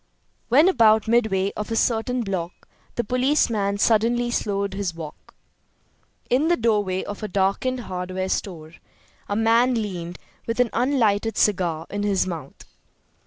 When 0.49 0.67
about 0.67 1.07
midway 1.07 1.51
of 1.55 1.69
a 1.69 1.75
certain 1.75 2.21
block 2.23 2.67
the 2.95 3.03
policeman 3.03 3.77
suddenly 3.77 4.31
slowed 4.31 4.73
his 4.73 4.95
walk. 4.95 5.35
In 6.27 6.47
the 6.47 6.57
doorway 6.57 7.03
of 7.03 7.21
a 7.21 7.27
darkened 7.27 7.81
hardware 7.81 8.29
store 8.29 8.73
a 9.29 9.35
man 9.35 9.75
leaned, 9.75 10.17
with 10.47 10.59
an 10.59 10.71
unlighted 10.73 11.37
cigar 11.37 11.85
in 11.91 12.01
his 12.01 12.25
mouth. 12.25 12.65